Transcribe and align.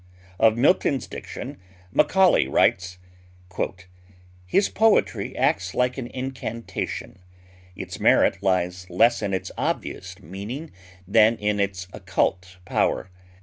Of 0.39 0.57
Milton's 0.57 1.05
diction 1.05 1.59
Macaulay 1.91 2.47
writes: 2.47 2.97
"His 4.47 4.67
poetry 4.67 5.37
acts 5.37 5.75
like 5.75 5.99
an 5.99 6.07
incantation. 6.07 7.19
Its 7.75 7.99
merit 7.99 8.41
lies 8.41 8.89
less 8.89 9.21
in 9.21 9.31
its 9.31 9.51
obvious 9.59 10.17
meaning 10.19 10.71
than 11.07 11.37
in 11.37 11.59
its 11.59 11.87
occult 11.93 12.57
power. 12.65 13.11